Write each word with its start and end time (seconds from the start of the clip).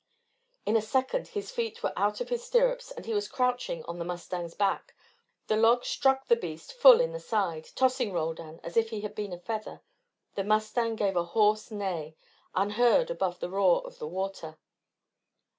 In 0.65 0.75
a 0.75 0.81
second 0.81 1.27
his 1.27 1.51
feet 1.51 1.83
were 1.83 1.93
out 1.95 2.21
of 2.21 2.29
his 2.29 2.43
stirrups 2.43 2.89
and 2.89 3.05
he 3.05 3.13
was 3.13 3.27
crouching 3.27 3.83
on 3.85 3.99
the 3.99 4.03
mustang's 4.03 4.55
back. 4.55 4.95
The 5.45 5.55
log 5.57 5.85
struck 5.85 6.25
the 6.25 6.35
beast 6.35 6.73
full 6.73 6.99
in 6.99 7.11
the 7.11 7.19
side, 7.19 7.69
tossing 7.75 8.11
Roldan 8.11 8.59
as 8.63 8.75
if 8.75 8.89
he 8.89 9.01
had 9.01 9.13
been 9.13 9.31
a 9.31 9.37
feather. 9.37 9.81
The 10.33 10.43
mustang 10.43 10.95
gave 10.95 11.15
a 11.15 11.23
hoarse 11.25 11.69
neigh, 11.69 12.15
unheard 12.55 13.11
above 13.11 13.39
the 13.41 13.49
roar 13.51 13.85
of 13.85 13.99
the 13.99 14.07
water. 14.07 14.57